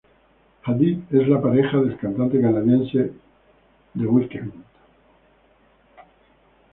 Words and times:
Hadid 0.63 1.13
es 1.13 1.27
la 1.27 1.39
pareja 1.39 1.77
del 1.77 1.95
cantante 1.95 2.41
canadiense 2.41 3.13
The 3.95 4.05
Weeknd. 4.07 4.53